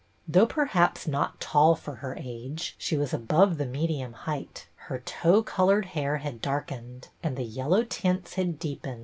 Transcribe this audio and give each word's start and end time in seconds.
Though 0.27 0.47
perhaps 0.47 1.07
not 1.07 1.39
tall 1.39 1.75
for 1.75 1.97
her 1.97 2.17
age, 2.19 2.73
she 2.79 2.97
was 2.97 3.13
above 3.13 3.59
the 3.59 3.67
me 3.67 3.87
dium 3.87 4.13
height, 4.13 4.65
her 4.87 4.97
tow 4.97 5.43
colored 5.43 5.85
hair 5.93 6.17
had 6.17 6.41
dark 6.41 6.69
ened, 6.69 7.09
and 7.21 7.37
the 7.37 7.43
yellow 7.45 7.83
tints 7.83 8.33
had 8.33 8.57
deepened. 8.57 8.99